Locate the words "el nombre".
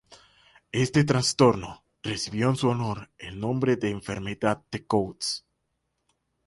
3.19-3.75